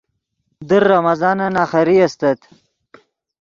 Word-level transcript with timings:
در 0.69 0.79
رمضانن 0.79 1.57
آخری 1.57 2.01
استت 2.01 2.39